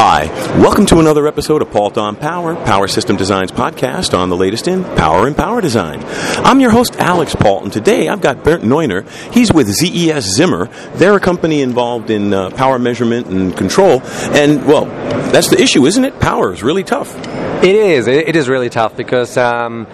[0.00, 0.26] Hi,
[0.60, 4.68] welcome to another episode of Paultre on Power, Power System Designs podcast on the latest
[4.68, 6.04] in power and power design.
[6.44, 9.10] I'm your host, Alex Paultre, and today I've got Bernd Neuner.
[9.34, 10.66] He's with ZES Zimmer.
[10.94, 14.00] They're a company involved in uh, power measurement and control.
[14.36, 14.84] And, well,
[15.32, 16.20] that's the issue, isn't it?
[16.20, 17.16] Power is really tough.
[17.64, 18.06] It is.
[18.06, 19.88] It is really tough because um,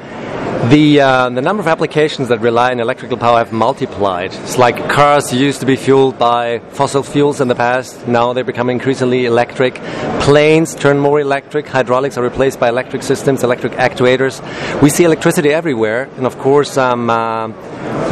[0.70, 4.32] the uh, the number of applications that rely on electrical power have multiplied.
[4.32, 8.08] It's like cars used to be fueled by fossil fuels in the past.
[8.08, 9.74] Now they become increasingly electric.
[10.20, 11.66] Planes turn more electric.
[11.66, 14.40] Hydraulics are replaced by electric systems, electric actuators.
[14.80, 17.48] We see electricity everywhere, and of course, um, uh,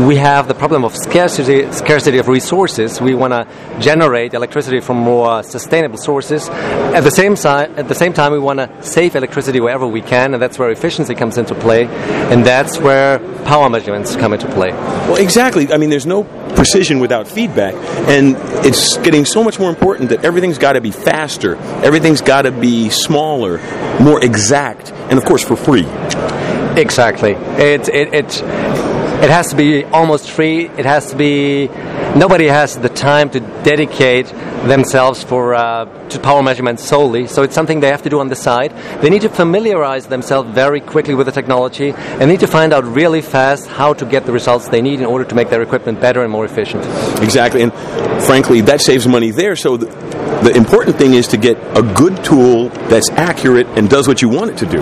[0.01, 3.01] we have the problem of scarcity scarcity of resources.
[3.01, 3.47] We want to
[3.81, 6.49] generate electricity from more sustainable sources.
[6.49, 10.01] At the same time, at the same time, we want to save electricity wherever we
[10.01, 11.87] can, and that's where efficiency comes into play.
[11.87, 14.71] And that's where power measurements come into play.
[14.73, 15.73] Well, exactly.
[15.73, 16.25] I mean, there's no
[16.55, 17.75] precision without feedback,
[18.09, 22.43] and it's getting so much more important that everything's got to be faster, everything's got
[22.43, 23.59] to be smaller,
[24.01, 25.87] more exact, and of course for free.
[26.77, 27.33] Exactly.
[27.33, 28.92] It it it
[29.23, 30.69] it has to be almost free.
[30.69, 31.69] It has to be.
[32.17, 34.27] Nobody has the time to dedicate
[34.67, 37.29] themselves for uh, to power measurement solely.
[37.29, 38.73] So it's something they have to do on the side.
[39.01, 42.85] They need to familiarize themselves very quickly with the technology and need to find out
[42.85, 46.01] really fast how to get the results they need in order to make their equipment
[46.01, 46.85] better and more efficient.
[47.23, 47.73] Exactly, and
[48.25, 49.55] frankly, that saves money there.
[49.55, 49.77] So.
[49.77, 54.23] The- the important thing is to get a good tool that's accurate and does what
[54.23, 54.81] you want it to do.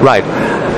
[0.00, 0.24] Right.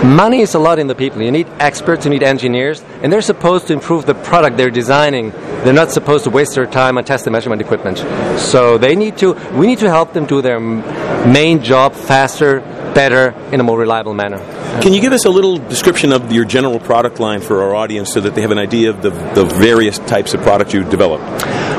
[0.05, 1.23] Money is a lot in the people.
[1.23, 5.33] You need experts, you need engineers, and they're supposed to improve the product they're designing.
[5.65, 7.99] They're not supposed to waste their time on test and measurement equipment.
[8.39, 9.35] So they need to.
[9.57, 12.61] We need to help them do their main job faster,
[12.95, 14.39] better, in a more reliable manner.
[14.81, 18.13] Can you give us a little description of your general product line for our audience
[18.13, 21.21] so that they have an idea of the, the various types of products you develop?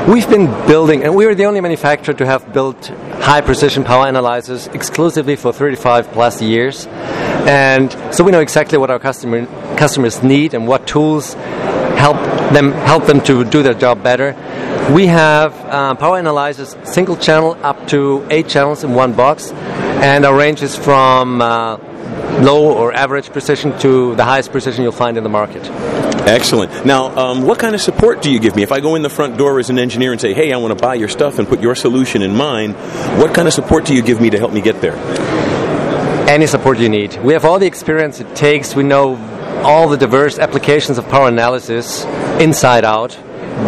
[0.08, 2.86] We've been building, and we are the only manufacturer to have built
[3.20, 6.86] high precision power analyzers exclusively for 35 plus years.
[7.46, 9.46] And so we know exactly what our customer,
[9.76, 11.34] customers need and what tools
[12.04, 12.18] help
[12.52, 14.28] them help them to do their job better.
[14.92, 19.52] We have uh, power analyzers single channel up to eight channels in one box,
[20.04, 21.78] and our range is from uh,
[22.48, 25.62] low or average precision to the highest precision you'll find in the market.
[26.26, 26.84] Excellent.
[26.84, 28.62] Now, um, what kind of support do you give me?
[28.62, 30.76] If I go in the front door as an engineer and say, hey, I want
[30.76, 32.72] to buy your stuff and put your solution in mine,
[33.20, 34.96] what kind of support do you give me to help me get there?
[36.28, 37.16] Any support you need.
[37.22, 38.74] We have all the experience it takes.
[38.74, 39.16] We know
[39.64, 42.04] all the diverse applications of power analysis
[42.38, 43.14] inside out,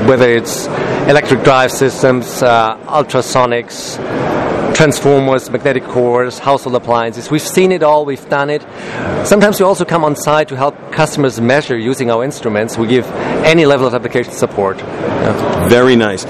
[0.07, 0.67] whether it's
[1.09, 3.97] electric drive systems, uh, ultrasonics,
[4.75, 7.31] transformers, magnetic cores, household appliances.
[7.31, 8.63] We've seen it all, we've done it.
[9.27, 12.77] Sometimes we also come on site to help customers measure using our instruments.
[12.77, 13.07] We give
[13.45, 14.77] any level of application support.
[14.79, 15.69] Yeah.
[15.69, 16.27] Very nice.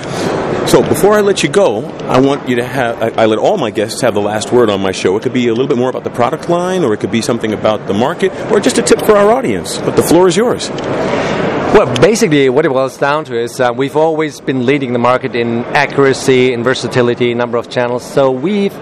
[0.66, 3.56] So before I let you go, I want you to have, I, I, let all
[3.56, 5.16] my guests have the last word on my show.
[5.16, 7.22] It could be a little bit more about the product line, or it could be
[7.22, 9.78] something about the market, or just a tip for our audience.
[9.78, 10.68] But the floor is yours.
[10.68, 15.36] Well, basically, what it boils down to is uh, we've always been leading the market
[15.36, 18.04] in accuracy, in versatility, number of channels.
[18.04, 18.74] So we've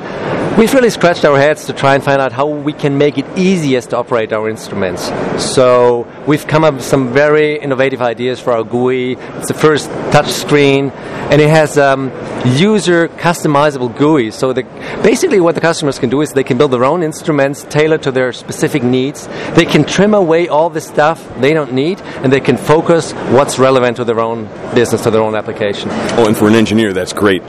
[0.58, 3.26] we've really scratched our heads to try and find out how we can make it
[3.36, 5.10] easiest to operate our instruments.
[5.42, 9.12] So we've come up with some very innovative ideas for our GUI.
[9.12, 12.10] It's the first touch screen, and it has um,
[12.56, 14.30] user customizable GUI.
[14.30, 14.62] So the,
[15.02, 18.12] basically, what the customers can do is they can build their own instruments tailored to
[18.12, 19.26] their specific needs.
[19.54, 23.58] They can trim away all the stuff they don't need, and they can focus what's
[23.58, 24.44] relevant to their own
[24.74, 25.88] business, to their own application.
[26.16, 27.42] Oh, and for an engineer, that's great.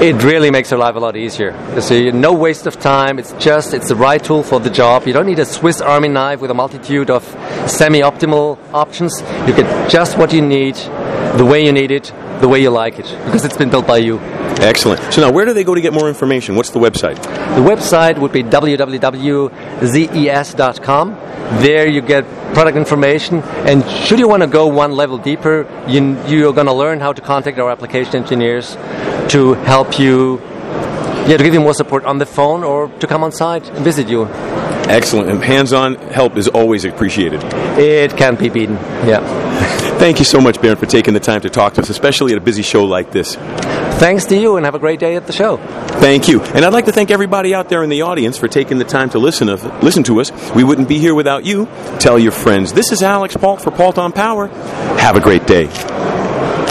[0.00, 1.50] It really makes their life a lot easier.
[1.74, 3.18] You see, no waste of time.
[3.18, 5.08] It's just it's the right tool for the job.
[5.08, 7.24] You don't need a Swiss Army knife with a multitude of
[7.68, 9.20] semi-optimal options.
[9.48, 10.76] You get just what you need,
[11.36, 13.96] the way you need it, the way you like it, because it's been built by
[13.96, 14.20] you.
[14.60, 15.12] Excellent.
[15.12, 16.56] So now, where do they go to get more information?
[16.56, 17.16] What's the website?
[17.22, 19.48] The website would be www.zes.com.
[21.62, 26.20] There you get product information, and should you want to go one level deeper, you,
[26.26, 28.76] you're going to learn how to contact our application engineers
[29.28, 30.38] to help you,
[31.26, 33.84] yeah, to give you more support on the phone or to come on site and
[33.84, 34.26] visit you.
[34.88, 35.30] Excellent.
[35.30, 37.42] And hands-on help is always appreciated.
[37.78, 38.76] It can't be beaten.
[39.06, 39.20] Yeah.
[39.98, 42.38] Thank you so much, Bernd, for taking the time to talk to us, especially at
[42.38, 43.36] a busy show like this.
[43.98, 45.56] Thanks to you, and have a great day at the show.
[45.56, 46.40] Thank you.
[46.40, 49.10] And I'd like to thank everybody out there in the audience for taking the time
[49.10, 50.30] to listen, of, listen to us.
[50.54, 51.66] We wouldn't be here without you.
[51.98, 52.72] Tell your friends.
[52.72, 54.46] This is Alex Paultre for Paultre on Power.
[54.46, 55.66] Have a great day.